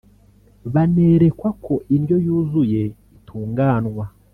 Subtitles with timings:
[0.73, 2.81] banerekwa uko indyo yuzuye
[3.17, 4.05] itunganwa